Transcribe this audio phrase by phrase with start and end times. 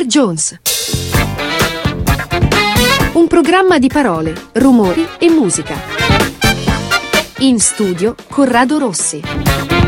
[0.00, 0.06] Mr.
[0.06, 0.58] Jones.
[3.12, 5.74] Un programma di parole, rumori e musica.
[7.40, 9.79] In studio Corrado Rossi.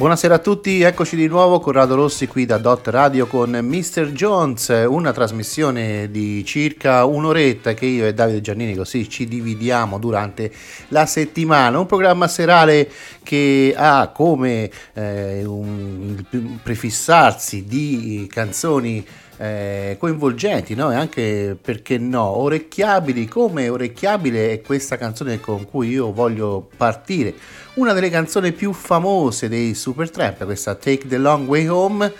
[0.00, 4.12] Buonasera a tutti, eccoci di nuovo Corrado Rossi qui da Dot Radio con Mr.
[4.12, 10.50] Jones, una trasmissione di circa un'oretta che io e Davide Giannini così ci dividiamo durante
[10.88, 12.90] la settimana, un programma serale
[13.22, 16.24] che ha come eh, un
[16.62, 20.92] prefissarsi di canzoni eh, coinvolgenti no?
[20.92, 27.34] e anche perché no orecchiabili come orecchiabile è questa canzone con cui io voglio partire
[27.74, 32.12] una delle canzoni più famose dei Supertramp questa Take the Long Way Home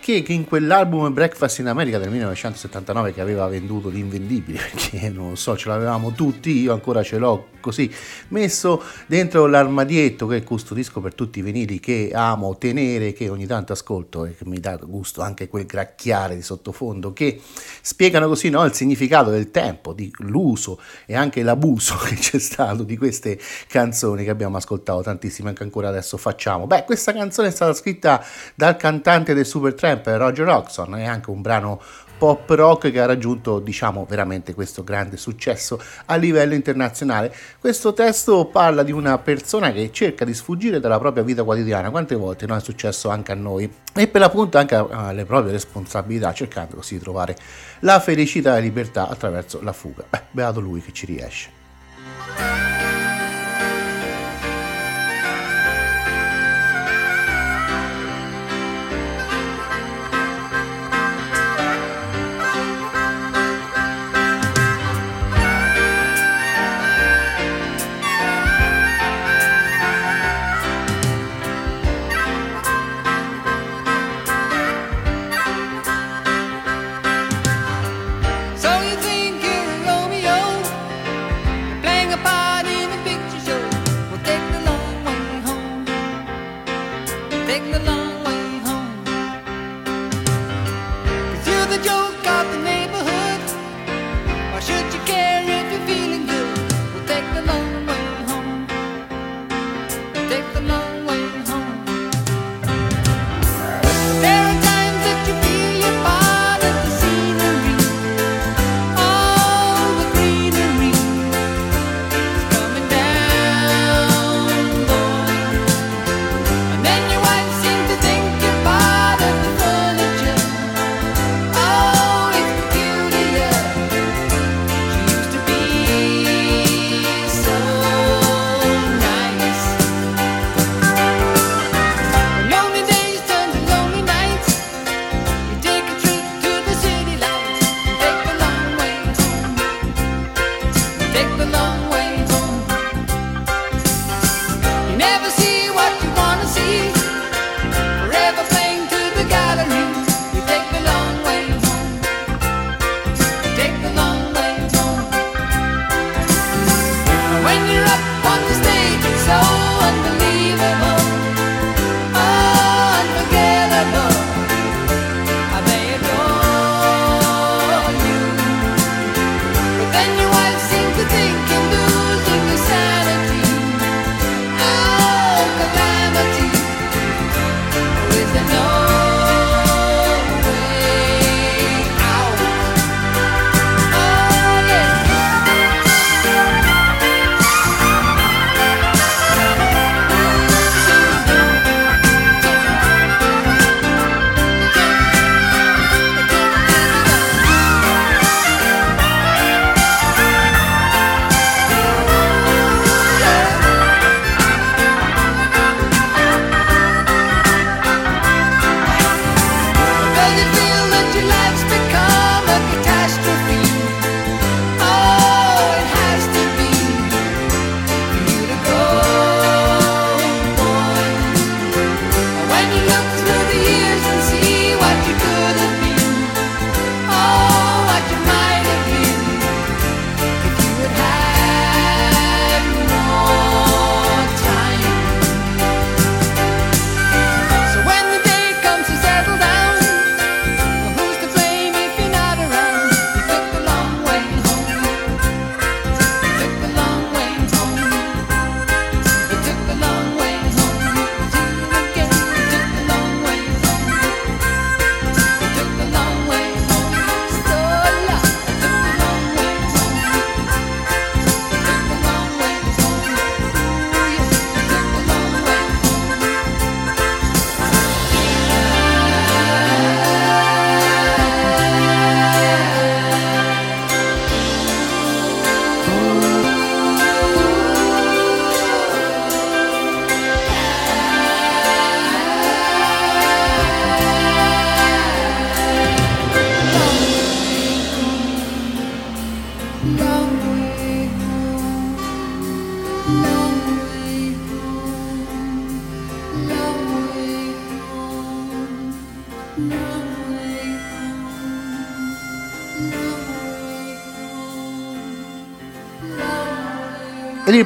[0.00, 5.34] che, in quell'album Breakfast in America del 1979 che aveva venduto l'invendibile perché non lo
[5.36, 7.92] so ce l'avevamo tutti io ancora ce l'ho così
[8.28, 13.72] messo dentro l'armadietto che custodisco per tutti i vinili che amo tenere, che ogni tanto
[13.72, 17.40] ascolto e che mi dà gusto anche quel gracchiare di sottofondo che
[17.82, 22.82] spiegano così no, il significato del tempo, di l'uso e anche l'abuso che c'è stato
[22.82, 26.66] di queste canzoni che abbiamo ascoltato tantissime anche ancora adesso facciamo.
[26.66, 31.42] Beh, questa canzone è stata scritta dal cantante del Supertramp Roger Oxon, è anche un
[31.42, 31.80] brano
[32.18, 37.34] pop rock che ha raggiunto diciamo veramente questo grande successo a livello internazionale.
[37.58, 42.16] Questo testo parla di una persona che cerca di sfuggire dalla propria vita quotidiana, quante
[42.16, 46.76] volte non è successo anche a noi e per l'appunto anche alle proprie responsabilità cercando
[46.76, 47.36] così di trovare
[47.80, 50.04] la felicità e la libertà attraverso la fuga.
[50.08, 51.56] Beh, beato lui che ci riesce.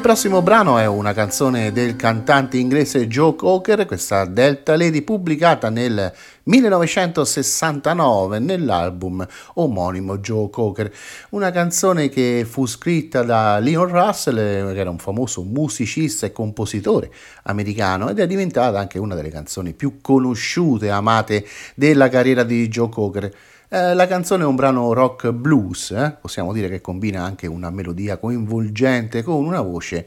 [0.02, 6.12] Prossimo brano è una canzone del cantante inglese Joe Cocker, questa Delta Lady pubblicata nel
[6.42, 10.92] 1969 nell'album omonimo Joe Cocker,
[11.30, 17.12] una canzone che fu scritta da Leon Russell, che era un famoso musicista e compositore
[17.44, 21.46] americano ed è diventata anche una delle canzoni più conosciute e amate
[21.76, 23.32] della carriera di Joe Cocker.
[23.74, 26.14] Eh, la canzone è un brano rock blues, eh?
[26.20, 30.06] possiamo dire che combina anche una melodia coinvolgente con una voce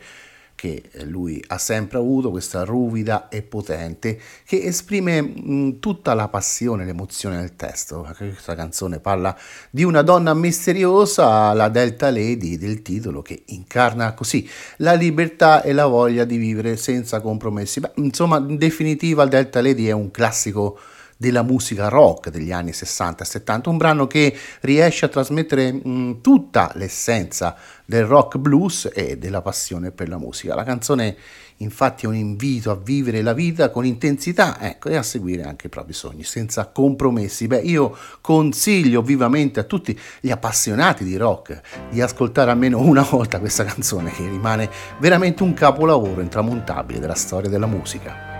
[0.53, 6.85] che lui ha sempre avuto, questa ruvida e potente, che esprime mh, tutta la passione,
[6.85, 8.07] l'emozione del testo.
[8.15, 9.35] Questa canzone parla
[9.71, 14.47] di una donna misteriosa, la Delta Lady del titolo, che incarna così
[14.77, 17.79] la libertà e la voglia di vivere senza compromessi.
[17.79, 20.77] Beh, insomma, in definitiva, Delta Lady è un classico
[21.25, 26.21] della musica rock degli anni 60 e 70, un brano che riesce a trasmettere mh,
[26.21, 30.53] tutta l'essenza del rock blues e della passione per la musica.
[30.53, 31.15] La canzone
[31.57, 35.65] infatti è un invito a vivere la vita con intensità ecco, e a seguire anche
[35.65, 37.47] i propri sogni, senza compromessi.
[37.47, 43.39] Beh, io consiglio vivamente a tutti gli appassionati di rock di ascoltare almeno una volta
[43.39, 44.69] questa canzone che rimane
[44.99, 48.34] veramente un capolavoro intramontabile della storia della musica.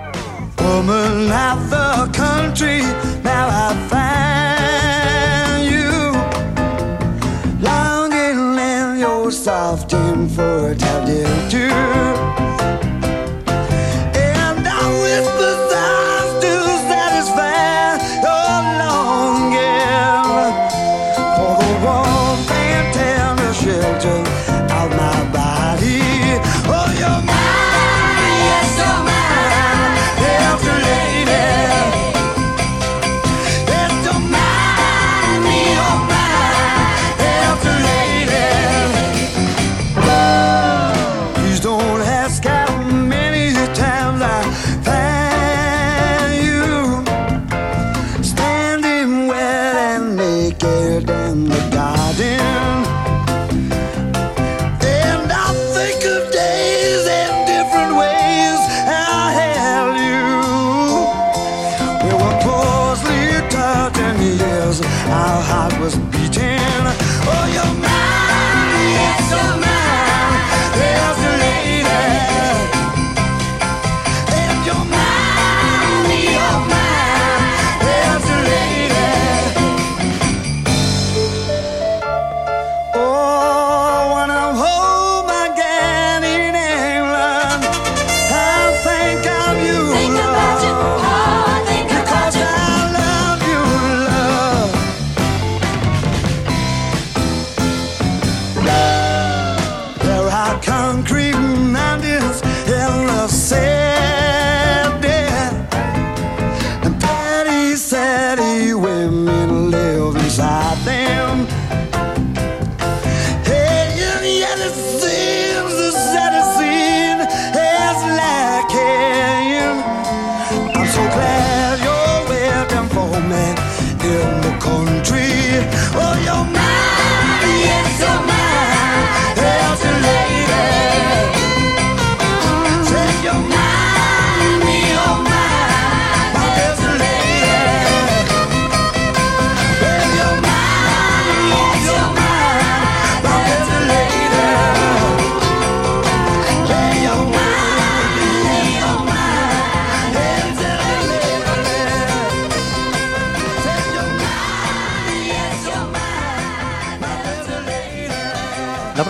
[0.59, 2.81] Woman of the country,
[3.23, 6.11] now I find you
[7.61, 10.29] longing in your soft and
[11.49, 12.84] too.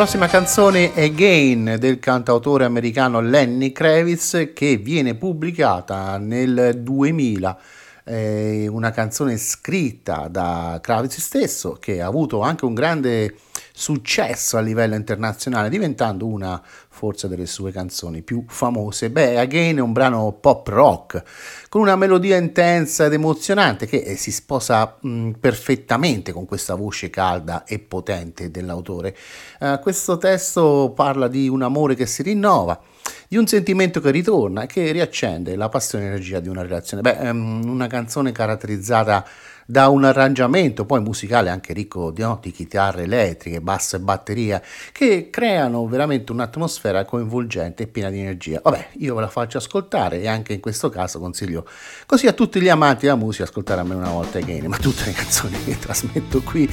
[0.05, 7.57] Prossima canzone è Again del cantautore americano Lenny Kravitz che viene pubblicata nel 2000
[8.03, 13.33] eh, una canzone scritta da Kravitz stesso che ha avuto anche un grande
[13.77, 19.09] successo a livello internazionale diventando una forse delle sue canzoni più famose.
[19.09, 21.21] Beh, Again è un brano pop rock
[21.67, 27.09] con una melodia intensa ed emozionante che eh, si sposa mh, perfettamente con questa voce
[27.09, 29.13] calda e potente dell'autore.
[29.59, 32.79] Uh, questo testo parla di un amore che si rinnova,
[33.27, 37.01] di un sentimento che ritorna e che riaccende la passione e l'energia di una relazione.
[37.01, 39.25] Beh, um, una canzone caratterizzata
[39.65, 44.61] da un arrangiamento poi musicale anche ricco di, no, di chitarre elettriche, basso e batteria,
[44.91, 48.59] che creano veramente un'atmosfera coinvolgente e piena di energia.
[48.63, 51.67] Vabbè, io ve la faccio ascoltare e anche in questo caso consiglio
[52.05, 55.13] così a tutti gli amanti della musica ascoltare almeno una volta again, ma tutte le
[55.13, 56.69] canzoni che trasmetto qui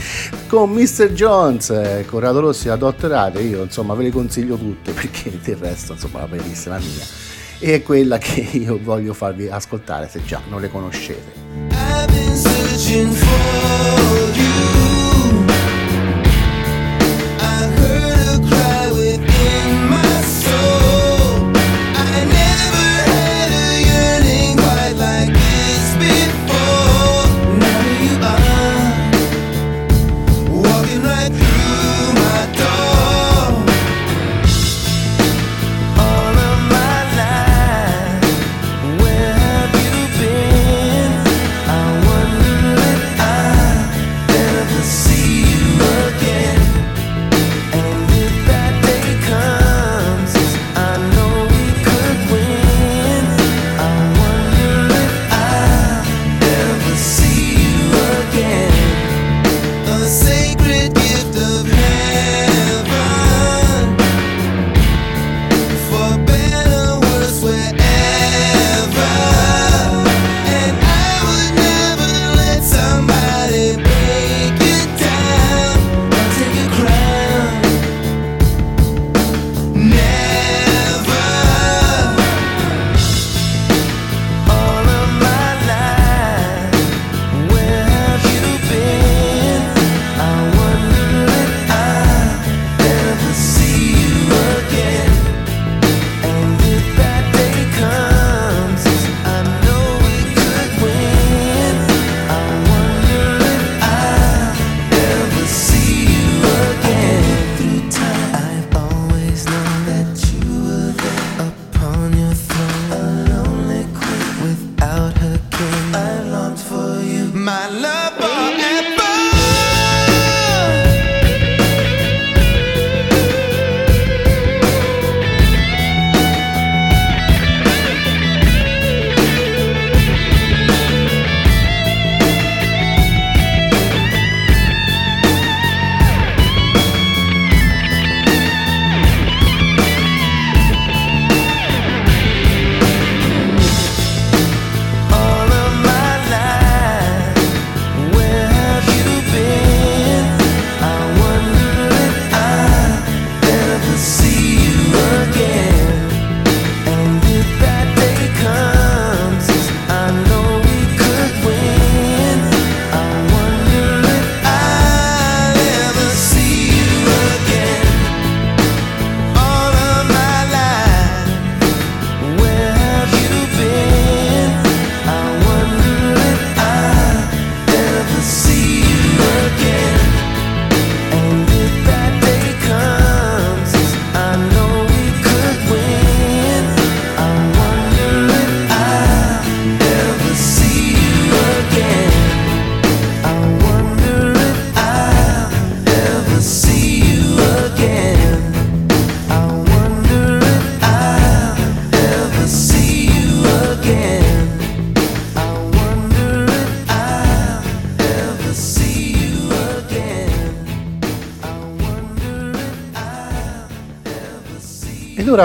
[0.46, 1.12] con Mr.
[1.12, 6.20] Jones, Corrado Rossi, la Dottorate, io insomma ve le consiglio tutte perché del resto insomma
[6.20, 7.31] la la mia
[7.64, 11.40] e è quella che io voglio farvi ascoltare se già non le conoscete.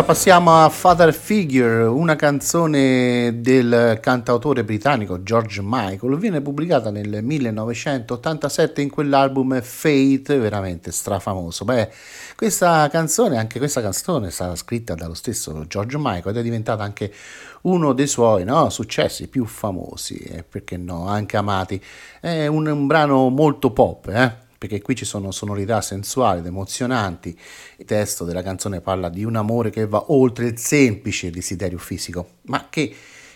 [0.07, 8.81] Passiamo a Father Figure, una canzone del cantautore britannico George Michael, viene pubblicata nel 1987
[8.81, 11.65] in quell'album Fate, veramente strafamoso.
[11.65, 11.91] Beh,
[12.37, 16.83] questa canzone, anche questa canzone è stata scritta dallo stesso George Michael ed è diventata
[16.83, 17.11] anche
[17.63, 21.83] uno dei suoi no, successi più famosi e perché no, anche amati.
[22.21, 24.46] È un, un brano molto pop, eh?
[24.57, 27.37] Perché qui ci sono sonorità sensuali ed emozionanti.
[27.77, 32.29] Il testo della canzone parla di un amore che va oltre il semplice desiderio fisico,
[32.43, 32.95] ma che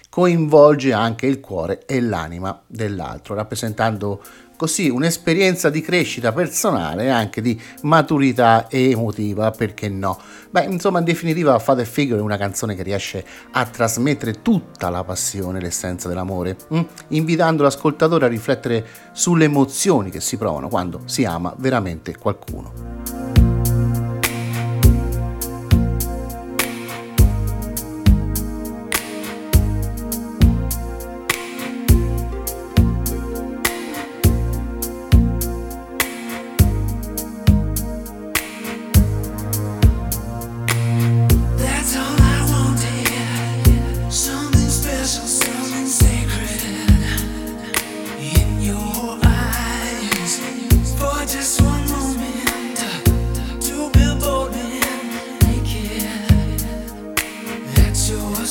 [0.09, 4.21] coinvolge anche il cuore e l'anima dell'altro, rappresentando
[4.61, 10.19] così un'esperienza di crescita personale e anche di maturità emotiva, perché no?
[10.51, 15.03] Beh, insomma, in definitiva, Father Figure è una canzone che riesce a trasmettere tutta la
[15.03, 16.81] passione, l'essenza dell'amore, hm?
[17.07, 23.50] invitando l'ascoltatore a riflettere sulle emozioni che si provano quando si ama veramente qualcuno.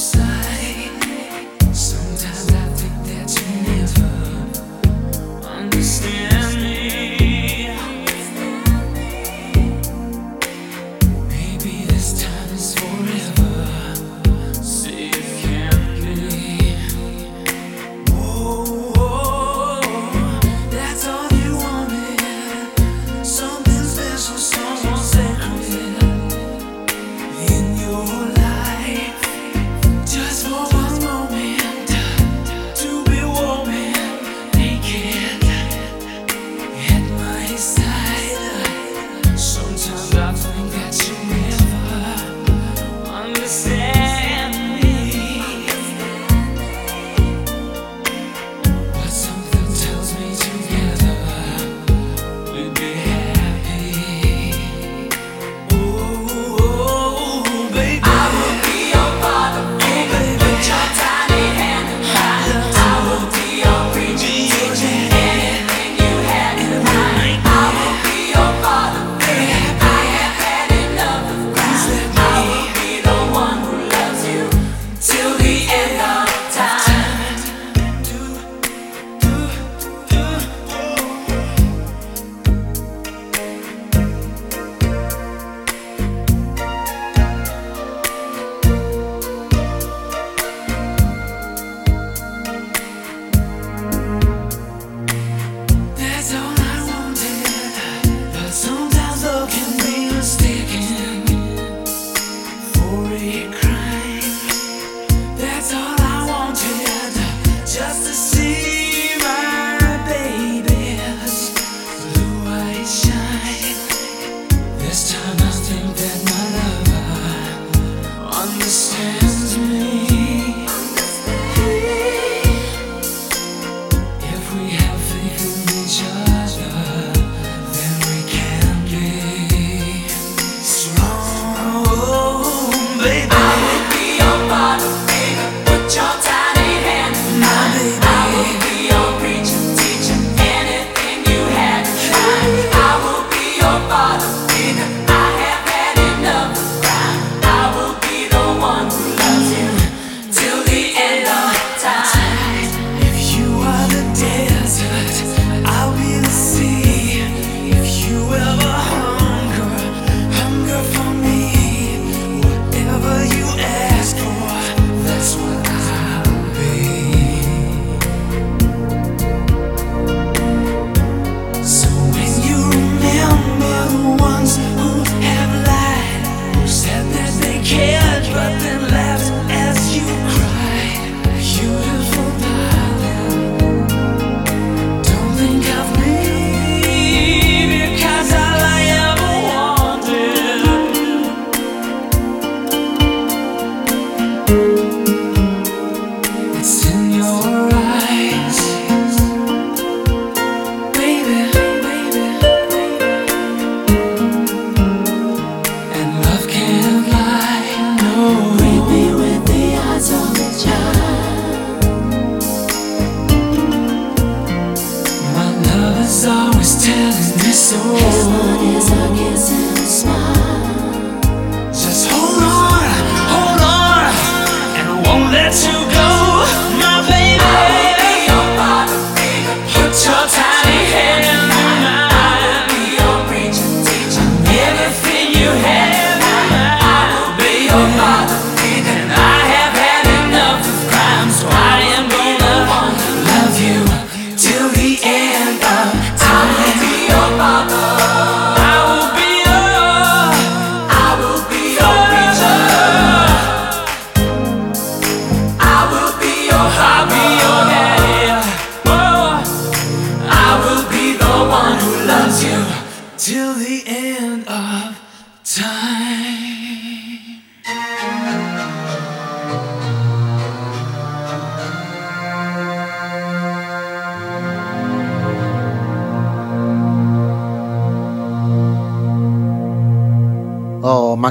[0.01, 0.40] side.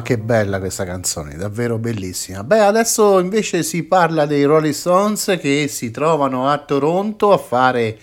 [0.09, 2.43] Che bella questa canzone, davvero bellissima.
[2.43, 7.95] Beh, adesso invece si parla dei Rolling Stones che si trovano a Toronto a fare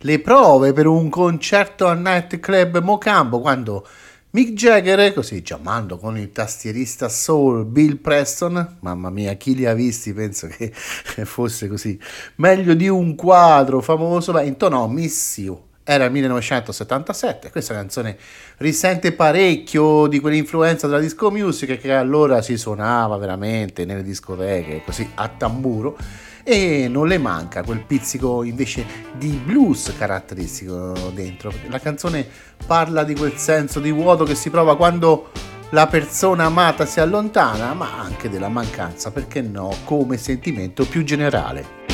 [0.00, 3.86] le prove per un concerto al Nightclub Mocambo quando
[4.32, 9.72] Mick Jagger, così chiamando con il tastierista soul Bill Preston, mamma mia, chi li ha
[9.72, 10.70] visti penso che
[11.24, 11.98] fosse così,
[12.34, 18.16] meglio di un quadro famoso, beh, intonò Miss You era il 1977, questa canzone
[18.56, 25.06] risente parecchio di quell'influenza della disco music che allora si suonava veramente nelle discoteche, così
[25.14, 25.98] a tamburo,
[26.42, 31.52] e non le manca quel pizzico invece di blues caratteristico dentro.
[31.68, 32.26] La canzone
[32.66, 35.30] parla di quel senso di vuoto che si prova quando
[35.70, 41.93] la persona amata si allontana, ma anche della mancanza, perché no, come sentimento più generale.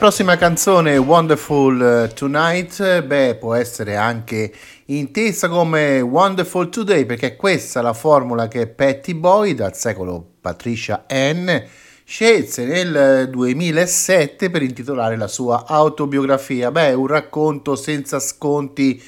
[0.00, 4.50] Prossima canzone, Wonderful eh, Tonight, eh, beh, può essere anche
[4.86, 11.04] intesa come Wonderful Today, perché è questa la formula che Patty Boyd, dal secolo Patricia
[11.06, 11.50] Ann,
[12.02, 16.70] scelse nel 2007 per intitolare la sua autobiografia.
[16.70, 19.02] Beh, un racconto senza sconti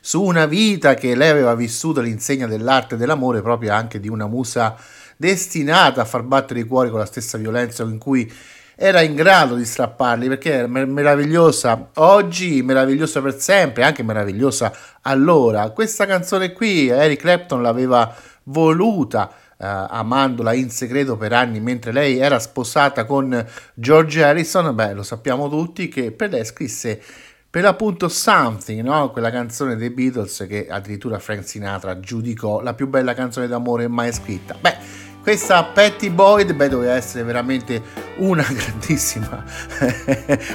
[0.00, 4.26] su una vita che lei aveva vissuto all'insegna dell'arte e dell'amore, proprio anche di una
[4.26, 4.74] musa
[5.14, 8.32] destinata a far battere i cuori con la stessa violenza in cui
[8.80, 14.72] era in grado di strapparli perché era mer- meravigliosa oggi, meravigliosa per sempre, anche meravigliosa
[15.02, 15.68] allora.
[15.70, 18.14] Questa canzone qui Eric Clapton l'aveva
[18.44, 24.92] voluta eh, amandola in segreto per anni mentre lei era sposata con George Harrison, beh
[24.92, 27.02] lo sappiamo tutti che per lei scrisse
[27.50, 29.10] per l'appunto Something, no?
[29.10, 34.12] quella canzone dei Beatles che addirittura Frank Sinatra giudicò la più bella canzone d'amore mai
[34.12, 34.54] scritta.
[34.60, 34.76] Beh,
[35.28, 37.82] questa Patty Boyd, beh, doveva essere veramente
[38.16, 39.44] una grandissima,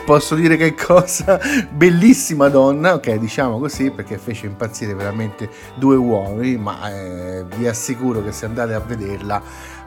[0.03, 6.57] posso dire che cosa, bellissima donna, ok, diciamo così, perché fece impazzire veramente due uomini,
[6.57, 9.39] ma eh, vi assicuro che se andate a vederla,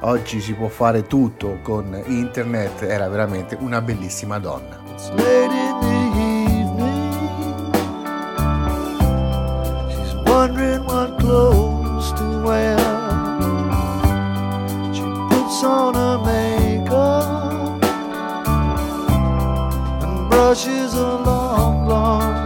[0.03, 4.85] oggi si può fare tutto con internet, era veramente una bellissima donna.
[9.89, 12.86] She's wondering what clothes to wear.
[15.67, 17.83] gonna make up.
[20.05, 22.46] And brushes a long, long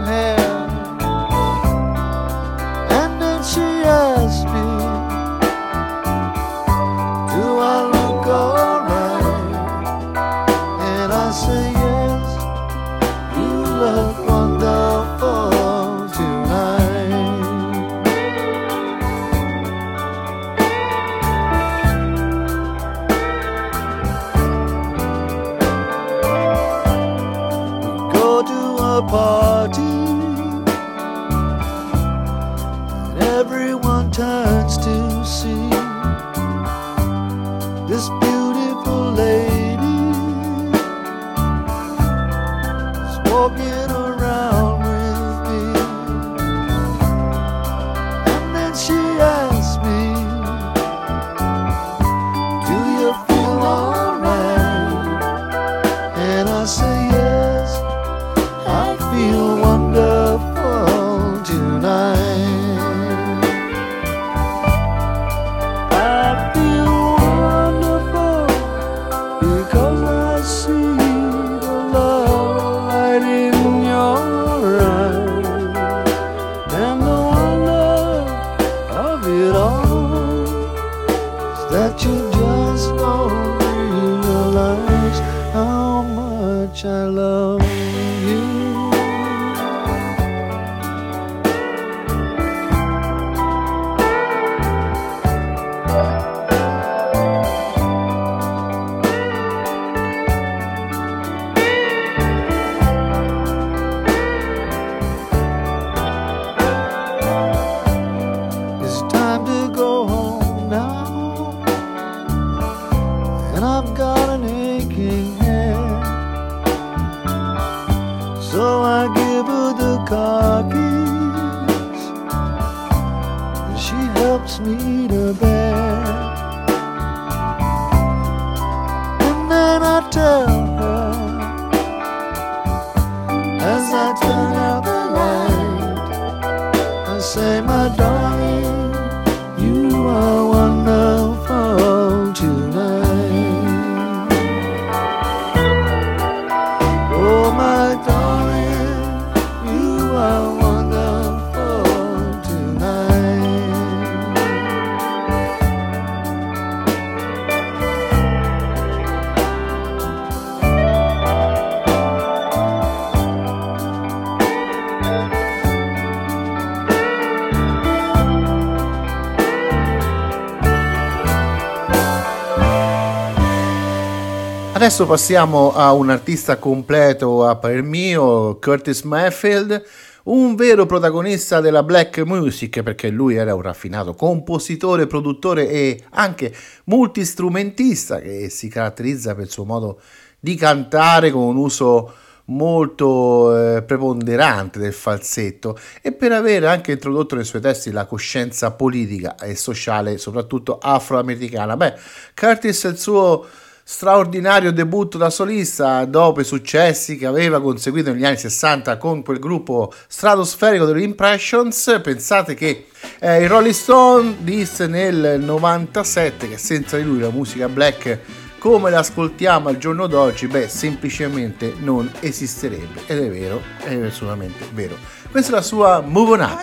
[174.81, 179.83] Adesso passiamo a un artista completo a parer mio, Curtis Mayfield,
[180.23, 186.51] un vero protagonista della black music perché lui era un raffinato compositore, produttore e anche
[186.85, 190.01] multistrumentista che si caratterizza per il suo modo
[190.39, 192.13] di cantare con un uso
[192.45, 198.71] molto eh, preponderante del falsetto e per avere anche introdotto nei suoi testi la coscienza
[198.71, 201.77] politica e sociale, soprattutto afroamericana.
[201.77, 201.93] Beh,
[202.33, 203.45] Curtis il suo
[203.91, 209.37] straordinario debutto da solista dopo i successi che aveva conseguito negli anni 60 con quel
[209.37, 211.99] gruppo stratosferico delle Impressions.
[212.01, 212.87] Pensate che
[213.19, 218.19] eh, il Rolling Stone disse nel 97 che senza di lui la musica black
[218.59, 223.01] come l'ascoltiamo al giorno d'oggi, beh, semplicemente non esisterebbe.
[223.07, 224.95] Ed è vero, è assolutamente vero.
[225.29, 226.61] Questa è la sua Move On Up.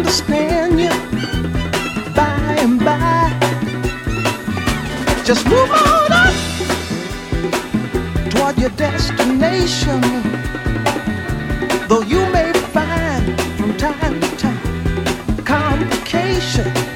[0.00, 0.88] Understand you
[2.14, 3.28] by and by.
[5.26, 6.34] Just move on up
[8.30, 10.00] toward your destination.
[11.86, 16.89] Though you may find from time to time complication.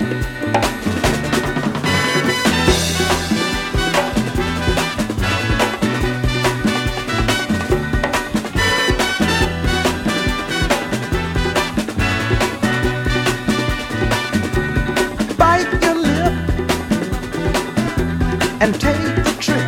[18.64, 18.96] And take
[19.26, 19.66] the trip.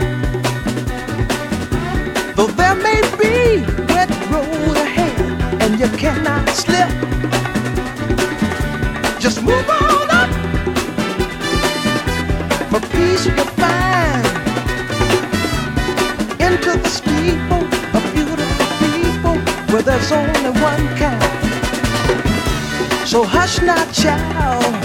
[2.34, 3.60] Though there may be
[3.92, 5.16] wet road ahead
[5.60, 6.88] and you cannot slip,
[9.20, 10.30] just move on up.
[12.70, 14.24] For peace you'll find
[16.46, 17.64] into the steeple
[17.96, 19.36] of beautiful people
[19.70, 21.22] where there's only one kind.
[23.06, 24.75] So hush not, child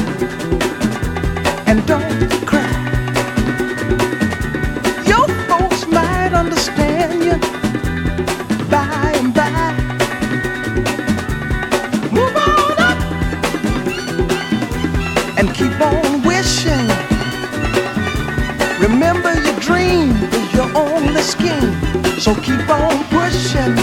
[22.22, 23.76] so keep on pushing.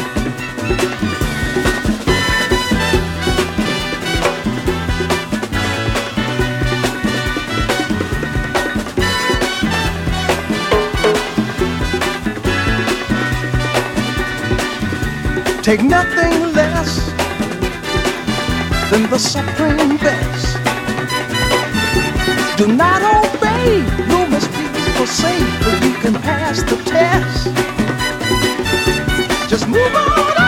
[15.62, 17.10] Take nothing less
[18.92, 20.56] than the supreme best.
[22.56, 23.82] Do not obey,
[24.30, 27.77] must be forsake, but you can pass the test.
[29.58, 30.47] Just move on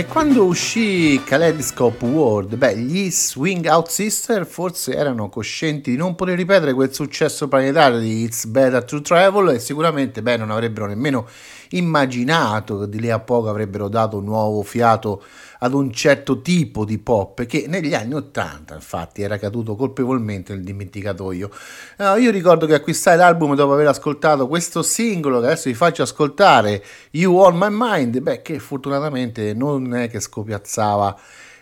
[0.00, 6.14] e quando uscì Kaleidoscope World, beh, gli Swing Out Sister forse erano coscienti di non
[6.14, 10.86] poter ripetere quel successo planetario di It's Better to Travel e sicuramente, beh, non avrebbero
[10.86, 11.26] nemmeno
[11.72, 15.22] immaginato che di lì a poco avrebbero dato un nuovo fiato
[15.60, 20.64] ad un certo tipo di pop che negli anni 80 infatti era caduto colpevolmente nel
[20.64, 21.50] dimenticatoio.
[21.98, 26.02] Uh, io ricordo che acquistai l'album dopo aver ascoltato questo singolo che adesso vi faccio
[26.02, 26.82] ascoltare,
[27.12, 31.18] You On My Mind, beh che fortunatamente non è che scopiazzava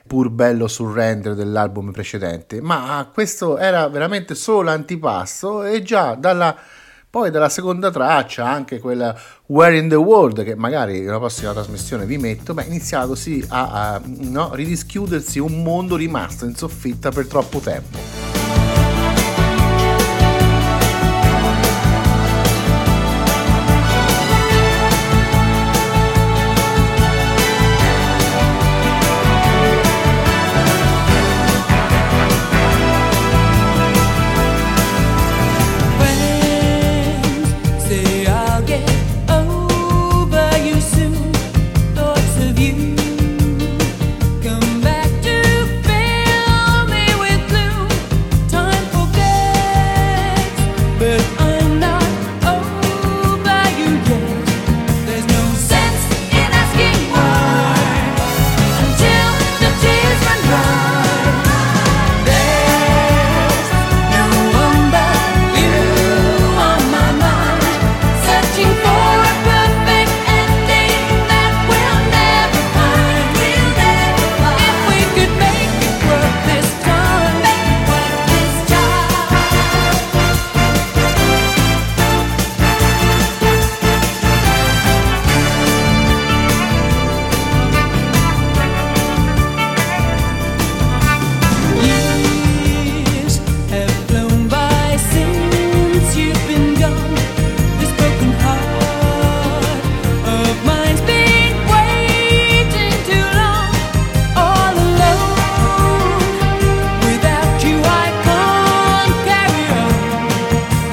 [0.06, 6.56] pur bello sul render dell'album precedente, ma questo era veramente solo l'antipasto e già dalla
[7.18, 9.12] poi dalla seconda traccia, anche quella
[9.46, 13.94] Where in the World, che magari nella prossima trasmissione vi metto, beh, iniziava così a,
[13.94, 18.37] a no, ridischiudersi un mondo rimasto in soffitta per troppo tempo.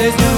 [0.05, 0.34] There's no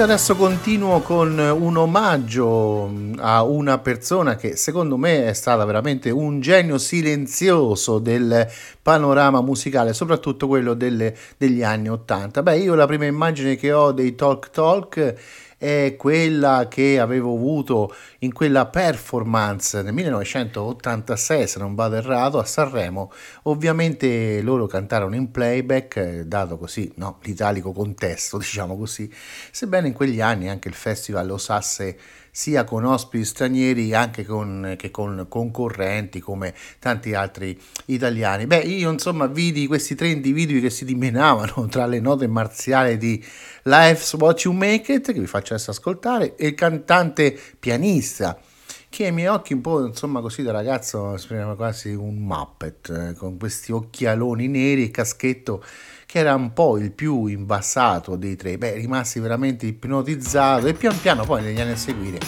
[0.00, 2.90] io adesso continuo con un omaggio
[3.20, 8.48] a una persona che secondo me è stata veramente un genio silenzioso del
[8.82, 12.42] panorama musicale, soprattutto quello delle- degli anni 80.
[12.42, 15.14] Beh, io la prima immagine che ho dei Talk Talk
[15.60, 22.46] è quella che avevo avuto in quella performance nel 1986, se non vado errato, a
[22.46, 23.12] Sanremo.
[23.42, 29.12] Ovviamente loro cantarono in playback, dato così no, l'italico contesto, diciamo così,
[29.50, 31.98] sebbene in quegli anni anche il festival osasse
[32.40, 38.46] sia con ospiti stranieri anche con, che con concorrenti come tanti altri italiani.
[38.46, 43.22] Beh, io insomma vidi questi tre individui che si dimenavano tra le note marziali di
[43.64, 48.40] Life's What You Make It, che vi faccio adesso ascoltare, e il cantante pianista
[48.88, 53.14] che ai miei occhi un po' insomma così da ragazzo sembrava quasi un Muppet eh,
[53.14, 55.62] con questi occhialoni neri e caschetto
[56.10, 61.00] che era un po' il più imbassato dei tre, beh rimasi veramente ipnotizzato e pian
[61.00, 62.18] piano poi negli anni a seguire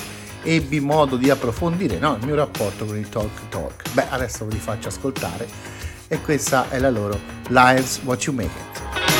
[0.44, 3.92] ebbi modo di approfondire no, il mio rapporto con il talk talk.
[3.92, 5.48] Beh adesso ve li faccio ascoltare
[6.06, 7.18] e questa è la loro
[7.48, 9.11] Lives What You Make It.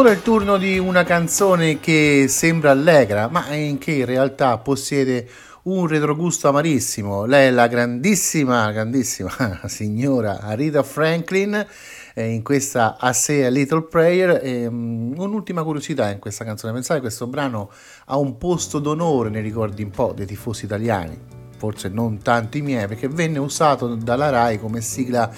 [0.00, 4.56] Ora è il turno di una canzone che sembra allegra, ma in che in realtà
[4.56, 5.28] possiede
[5.64, 7.26] un retrogusto amarissimo.
[7.26, 9.30] Lei è la grandissima, grandissima
[9.68, 11.66] signora Rita Franklin
[12.14, 14.40] eh, in questa A Say a Little Prayer.
[14.42, 17.70] E, mm, un'ultima curiosità in questa canzone, pensate che questo brano
[18.06, 21.18] ha un posto d'onore nei ricordi un po' dei tifosi italiani,
[21.58, 25.30] forse non tanti miei, perché venne usato dalla RAI come sigla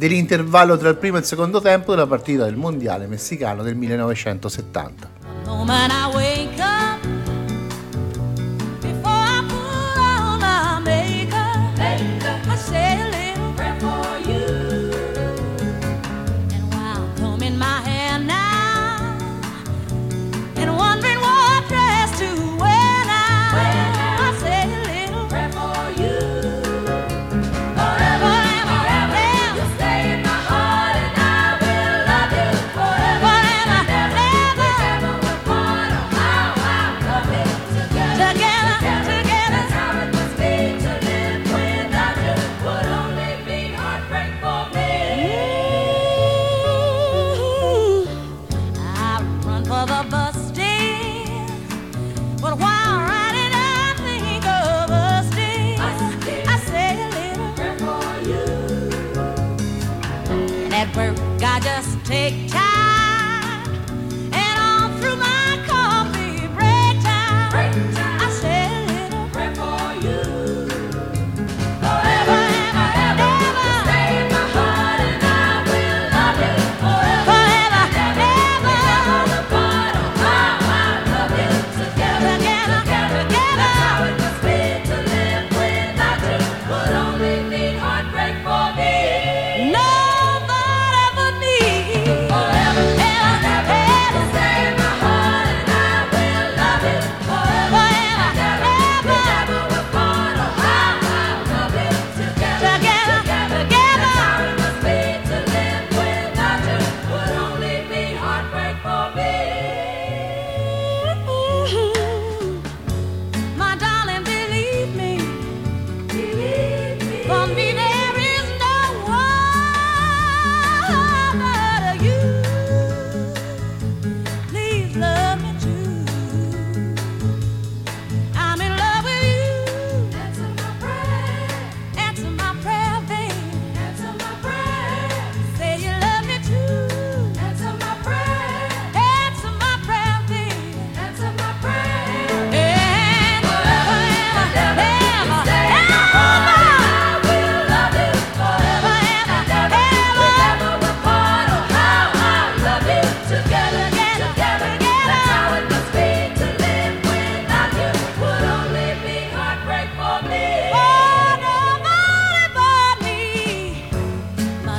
[0.00, 5.10] dell'intervallo tra il primo e il secondo tempo della partita del mondiale messicano del 1970.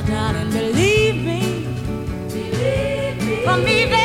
[0.06, 1.66] Darling, believe me.
[2.28, 3.44] Believe me.
[3.44, 4.01] For me,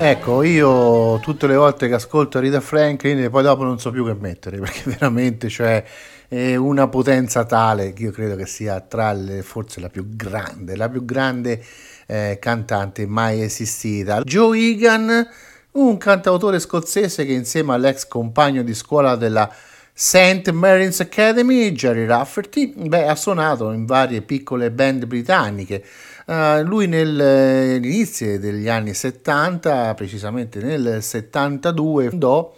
[0.00, 4.06] Ecco, io tutte le volte che ascolto Rita Franklin e poi dopo non so più
[4.06, 5.84] che mettere, perché veramente cioè,
[6.28, 10.76] è una potenza tale che io credo che sia tra le, forse la più grande,
[10.76, 11.60] la più grande
[12.06, 14.20] eh, cantante mai esistita.
[14.20, 15.28] Joe Egan,
[15.72, 19.52] un cantautore scozzese che insieme all'ex compagno di scuola della
[19.92, 20.48] St.
[20.52, 25.84] Mary's Academy, Jerry Rafferty, beh, ha suonato in varie piccole band britanniche.
[26.30, 32.54] Eh, lui nell'inizio degli anni 70, precisamente nel 72, fondò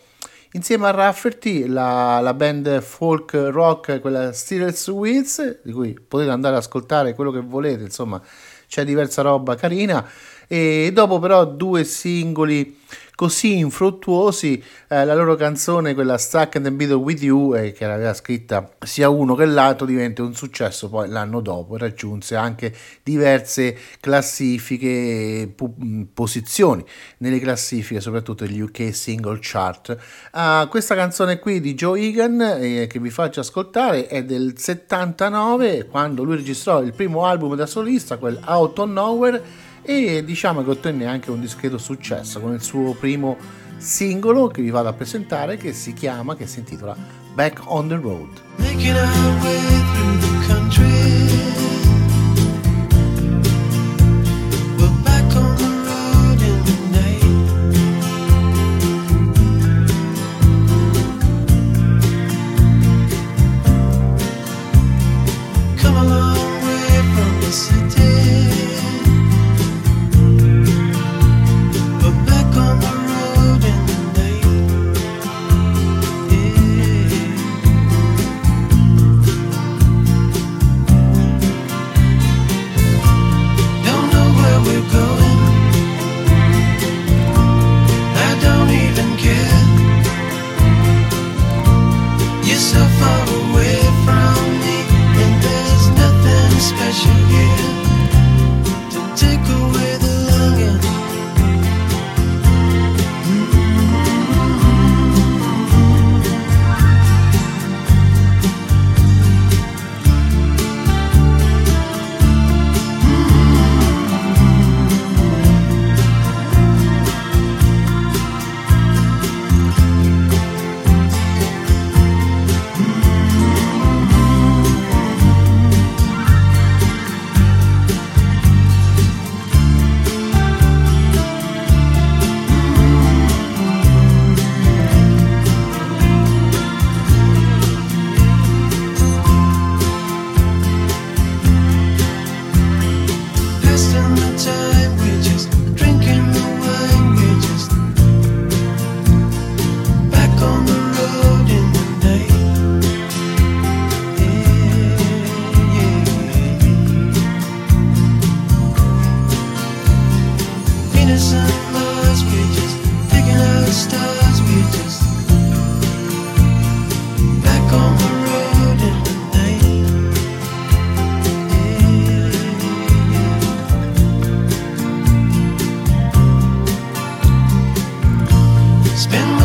[0.53, 6.57] insieme a Rafferty la, la band folk rock, quella Steelers Wheels, di cui potete andare
[6.57, 8.21] ad ascoltare quello che volete, insomma
[8.67, 10.05] c'è diversa roba carina.
[10.49, 12.77] E dopo però due singoli
[13.21, 18.15] così infruttuosi, eh, la loro canzone, quella Stuck the Middle with You, eh, che l'aveva
[18.15, 25.53] scritta sia uno che l'altro, diventa un successo poi l'anno dopo, raggiunse anche diverse classifiche,
[25.55, 26.83] pu- mh, posizioni
[27.19, 29.99] nelle classifiche, soprattutto gli UK Single Chart.
[30.31, 35.89] Ah, questa canzone qui di Joe Egan, eh, che vi faccio ascoltare, è del 79,
[35.91, 40.71] quando lui registrò il primo album da solista, quel Out of Nowhere, e diciamo che
[40.71, 43.37] ottenne anche un discreto successo con il suo primo
[43.77, 46.97] singolo che vi vado a presentare che si chiama, che si intitola
[47.33, 48.41] Back on the Road.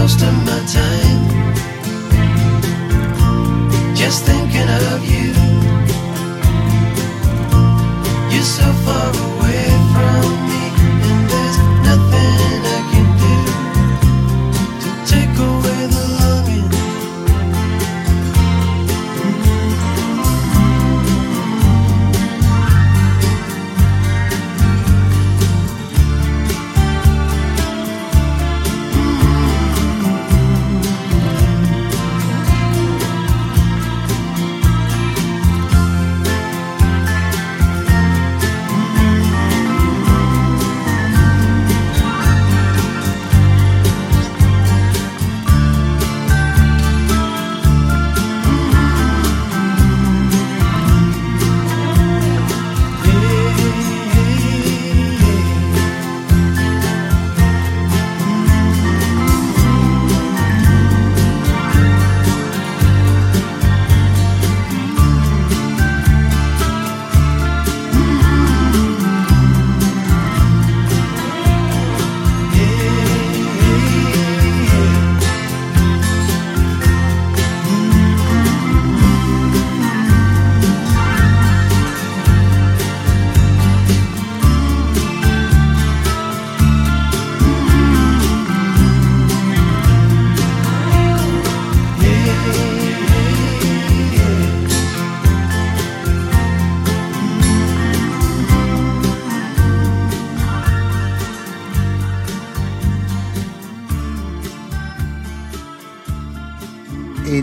[0.06, 1.24] most of my time.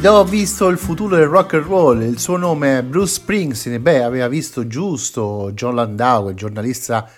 [0.02, 3.80] Ed ho visto il futuro del rock and roll, il suo nome è Bruce Springsteen,
[3.80, 7.08] beh aveva visto giusto John Landau, il giornalista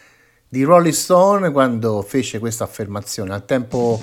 [0.46, 3.98] di Rolling Stone, quando fece questa affermazione, al tempo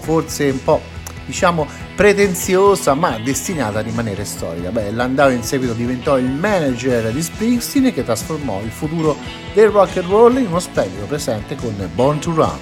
[0.00, 0.82] forse un po'
[1.24, 1.66] diciamo
[1.96, 4.68] pretenziosa ma destinata a rimanere storica.
[4.68, 9.16] Beh, Landau in seguito diventò il manager di Springsteen che trasformò il futuro
[9.54, 12.58] del rock and roll in uno splendido presente con Born to Run.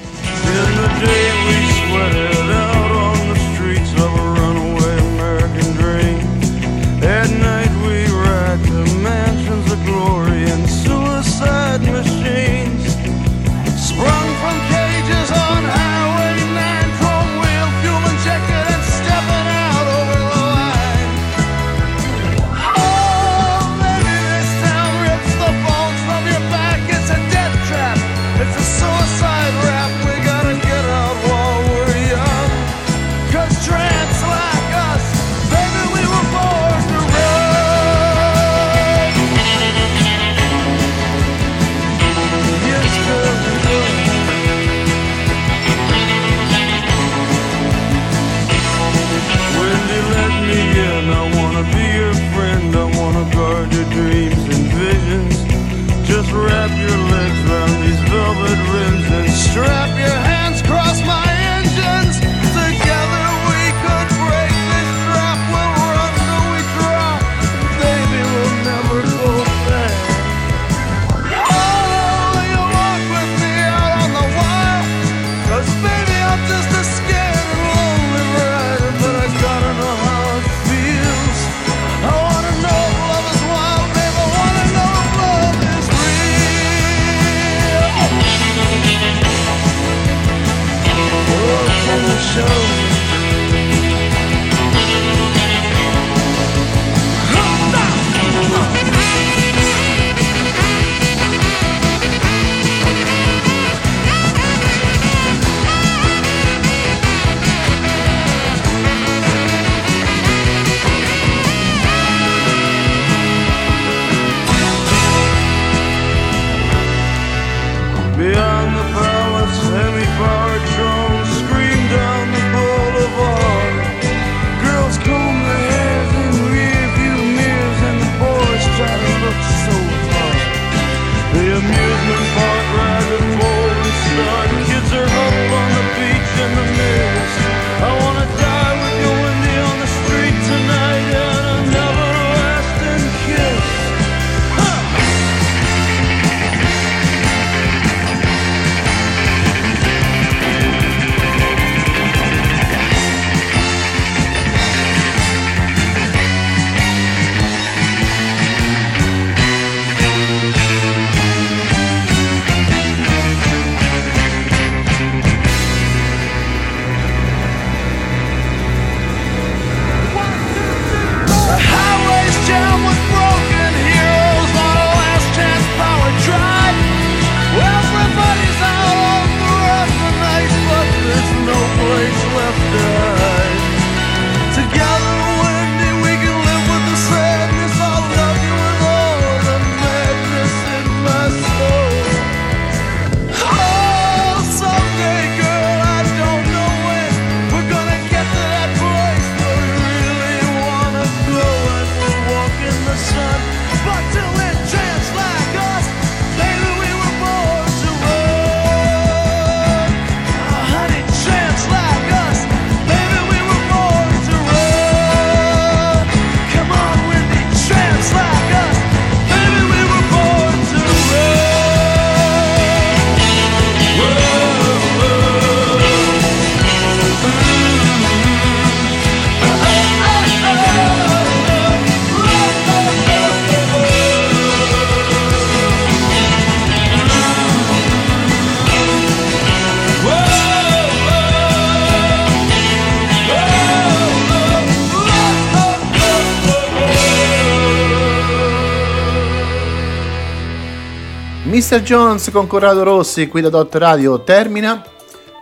[251.74, 251.82] Mr.
[251.82, 254.80] Jones con Corrado Rossi qui da Dot Radio termina.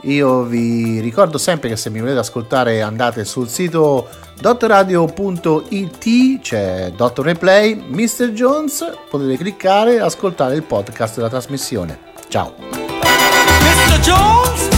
[0.04, 4.08] Io vi ricordo sempre che se mi volete ascoltare andate sul sito
[4.40, 8.30] dotradio.it, c'è Dot Replay, Mr.
[8.30, 11.98] Jones, potete cliccare e ascoltare il podcast della trasmissione.
[12.28, 12.54] Ciao!
[12.70, 14.00] Mr.
[14.00, 14.68] Jones,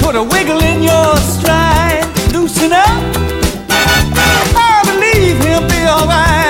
[0.00, 2.88] put a wiggle in your stride, loosen up.
[3.68, 6.49] I believe he'll be alright.